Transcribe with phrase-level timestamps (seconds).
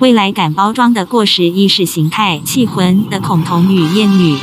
[0.00, 4.38] 未来感包装的过时意识形态，气魂的恐同与厌女。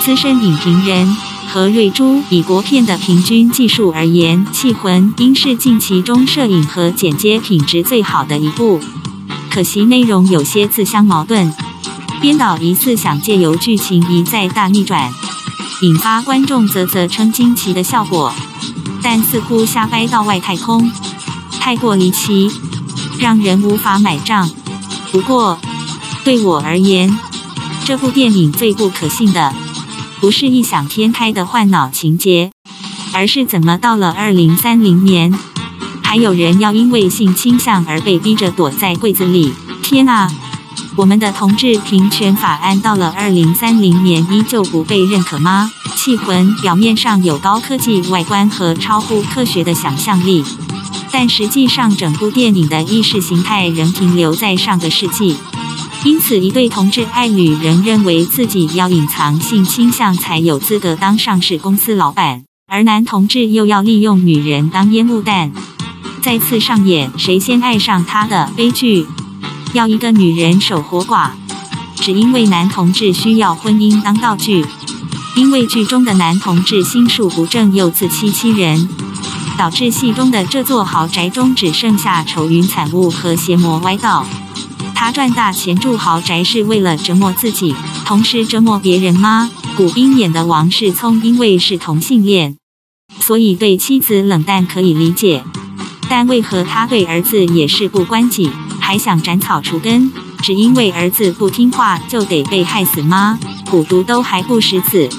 [0.00, 1.16] 资深影评人
[1.46, 8.80] 何瑞珠以国片的平均技术而言，《气魂》应是近期中摄影和剪接品质最好的一部。
[9.48, 11.54] 可惜内容有些自相矛盾，
[12.20, 15.12] 编导疑似想借由剧情一再大逆转，
[15.82, 18.32] 引发观众啧啧称惊奇的效果，
[19.00, 20.90] 但似乎瞎掰到外太空，
[21.60, 22.50] 太过离奇，
[23.20, 24.50] 让人无法买账。
[25.12, 25.58] 不过
[26.24, 27.18] 对我而言，
[27.84, 29.54] 这部电影最不可信的。
[30.20, 32.50] 不是异想天开的换脑情节，
[33.12, 35.32] 而是怎么到了二零三零年，
[36.02, 39.54] 还有人要因为性倾向而被逼着躲在柜子里？
[39.82, 40.30] 天啊！
[40.96, 45.72] 我们的同志平权法案到了二零三零年依旧不被认可吗？
[45.96, 50.44] 气魂表面上有高科技外观和超乎科学的想象力，
[51.12, 55.36] 但实际上整部电影的意识形态仍停留在上个世纪。
[56.04, 65.52] 因此，一对同志爱侣仍认为自己要隐藏性倾向才有资格当上市公司老板，而男同志又要利用女人当烟雾弹，
[66.22, 69.06] 再次上演谁先爱上他的悲剧。
[69.74, 71.30] 要一个女人守活寡，
[71.96, 74.64] 只因为男同志需要婚姻当道具，
[75.36, 78.88] 因为剧中的男同志心术不正又自欺欺人，
[79.60, 84.24] 导致戏中的这座豪宅中只剩下愁云惨雾和邪魔歪道。
[84.94, 87.74] 他赚大钱住豪宅是为了折磨自己，
[88.06, 89.50] 同时折磨别人吗？
[89.76, 92.56] 古冰演的王世聪因为是同性恋，
[93.20, 95.44] 所以对妻子冷淡可以理解，
[96.08, 98.50] 但为何他对儿子也事不关己，
[98.80, 100.10] 还想斩草除根？
[100.40, 103.38] 只因为儿子不听话就得被害死吗？
[103.66, 105.10] 虎毒都还不食子，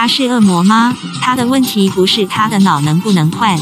[0.00, 0.96] 他是恶魔吗？
[1.20, 3.60] 他的问题不是他的脑能不能换，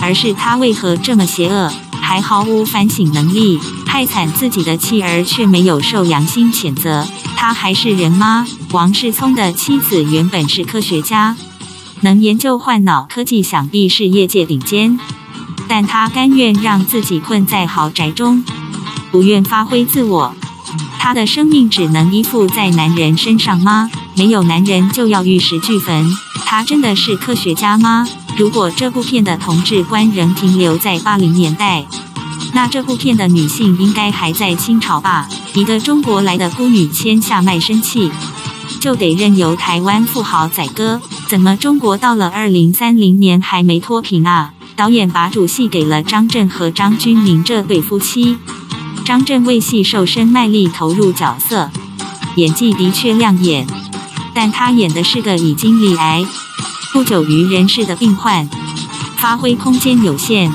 [0.00, 1.72] 而是他为何这么邪恶？
[1.92, 8.44] 还毫无反省能力，害惨自己的妻儿却没有受良心谴责，他还是人吗？
[8.72, 11.36] 王世聪的妻子原本是科学家，
[12.00, 14.98] 能研究换脑科技，想必是业界顶尖，
[15.68, 18.42] 但他甘愿让自己困在豪宅中，
[19.12, 20.34] 不愿发挥自我，
[20.98, 23.88] 他的生命只能依附在男人身上吗？
[24.20, 26.14] 没有男人就要玉石俱焚，
[26.44, 28.06] 他真的是科学家吗？
[28.36, 31.86] 如果这部片的同志观仍停留在八零年代，
[32.52, 35.26] 那这部片的女性应该还在清朝吧？
[35.54, 38.10] 一个中国来的孤女签下卖身契，
[38.78, 41.00] 就得任由台湾富豪宰割。
[41.26, 44.52] 怎么中国到了二零三零年还没脱贫啊？
[44.76, 48.36] 导演把主戏给了张震和张钧甯这对夫妻。
[49.02, 51.70] 张震为戏瘦身卖力投入角色，
[52.36, 53.66] 演技的确亮眼，
[54.34, 56.24] 但他演的是个已经罹癌。
[56.92, 58.48] 不久于人世的病患，
[59.16, 60.52] 发挥空间有限。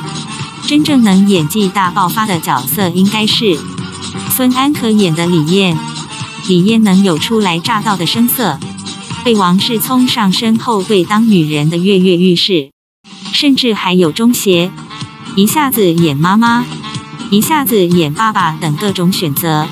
[0.67, 3.59] 真正能演技大爆发的角色应该是
[4.31, 5.77] 孙安可演的李燕。
[6.47, 8.59] 李燕能有初来乍到的声色，
[9.23, 12.71] 被王世聪上身后对当女人的跃跃欲试，
[13.31, 14.71] 甚至还有中邪，
[15.35, 16.65] 一下子演妈妈，
[17.29, 19.67] 一下子演爸爸等各种选择，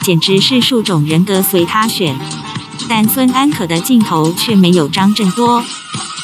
[0.00, 2.18] 简直是数种人格随他选。
[2.88, 5.62] 但孙安可的镜头却没有张震多。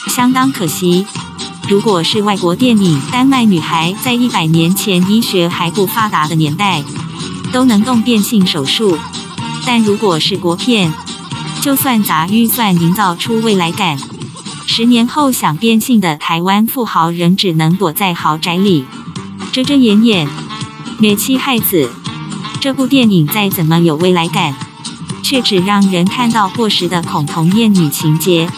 [0.08, 1.06] 相当可惜。
[1.68, 6.82] 如果是外国电影，丹麦女孩在一百年前医学还不发达的年代，
[7.52, 8.96] 都能动变性手术；
[9.66, 10.92] 但如果是国片，
[11.60, 13.98] 就算砸预算营造出未来感，
[14.66, 18.86] 十年后想变性的台湾富豪仍只能躲在豪宅里，
[19.52, 20.26] 遮遮掩掩，
[21.00, 21.90] 虐妻害子。
[22.60, 24.54] 这部电影再怎么有未来感，
[25.22, 28.48] 却只让人看到过时的恐同厌女情节。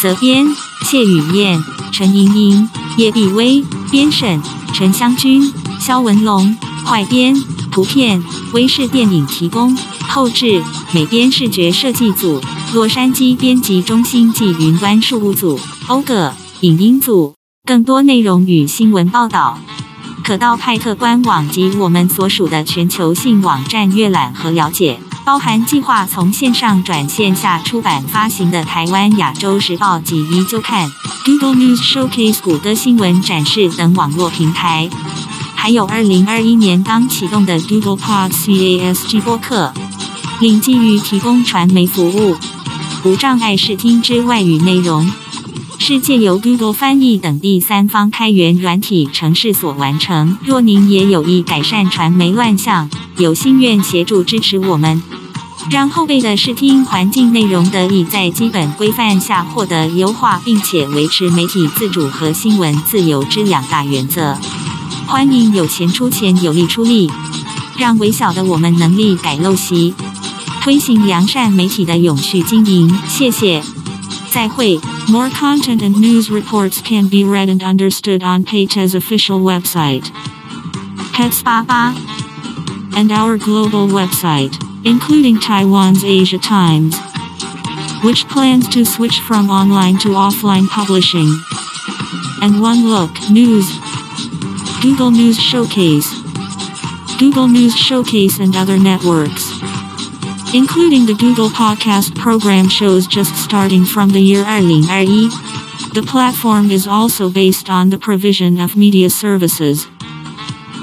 [0.00, 0.46] 责编。
[0.86, 3.60] 谢雨燕、陈莹莹、叶碧薇、
[3.90, 4.40] 编审
[4.72, 7.34] 陈湘君、肖文龙、坏编
[7.72, 8.22] 图片
[8.52, 9.76] 威视电影提供
[10.08, 10.62] 后制
[10.92, 12.40] 美编视觉设计组
[12.72, 15.58] 洛杉矶编辑中心暨云端事务组
[15.88, 17.34] 欧葛影音组
[17.66, 19.58] 更多内容与新闻报道
[20.22, 25.00] 可到派特官网及我们所属的全球性网站阅览和了解。
[25.26, 30.88] 包含计划从线上转线下出版发行的台湾亚洲时报及一周刊、
[31.24, 34.88] Google News Showcase 谷歌新闻展示等网络平台，
[35.56, 39.74] 还有二零二一年刚启动的 Google Podcast 播客，
[40.38, 42.36] 另基于提供传媒服务、
[43.02, 45.10] 无障碍视听之外语内容，
[45.78, 50.36] 是借由 Google 翻译等第三方开源软体程式所完成。
[50.44, 55.02] 若您也有意改善传媒乱象，有心愿协助支持我们。
[55.70, 64.36] 让后辈的视听环境内容得以在基本规范下获得优化，并且维持媒体自主和新闻自由之两大原则。
[65.06, 67.10] 欢迎有钱出钱，有力出力，
[67.76, 69.94] 让微小的我们能力改陋习，
[70.62, 72.96] 推行良善媒体的永续经营。
[73.08, 73.62] 谢谢，
[74.30, 74.80] 再会。
[75.08, 80.02] More content and news reports can be read and understood on Pei's official website,
[81.14, 84.52] Pets88, and our global website,
[84.84, 86.96] including Taiwan's Asia Times,
[88.02, 91.32] which plans to switch from online to offline publishing.
[92.42, 93.70] And One Look News,
[94.82, 96.12] Google News Showcase,
[97.18, 99.55] Google News Showcase and other networks
[100.56, 105.28] including the Google Podcast program shows just starting from the year 2021.
[105.92, 109.86] The platform is also based on the provision of media services.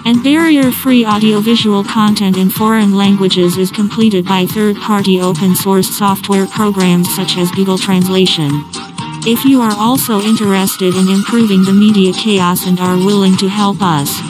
[0.06, 7.38] And barrier-free audiovisual content in foreign languages is completed by third-party open-source software programs such
[7.38, 8.52] as Google Translation.
[9.26, 13.78] If you are also interested in improving the media chaos and are willing to help
[13.82, 14.22] us,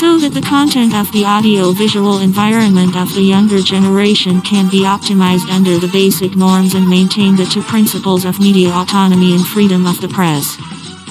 [0.00, 5.46] so that the content of the audio-visual environment of the younger generation can be optimized
[5.50, 10.00] under the basic norms and maintain the two principles of media autonomy and freedom of
[10.00, 10.56] the press.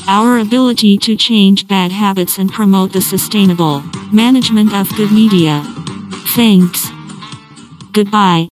[0.07, 5.61] Our ability to change bad habits and promote the sustainable management of good media.
[6.33, 6.87] Thanks.
[7.91, 8.48] Goodbye.